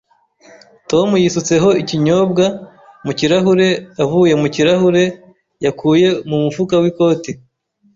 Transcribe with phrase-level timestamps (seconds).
[0.89, 2.45] Tom yisutseho ikinyobwa
[3.05, 3.67] mu kirahure
[4.03, 5.03] avuye mu kirahure
[5.65, 7.31] yakuye mu mufuka w'ikoti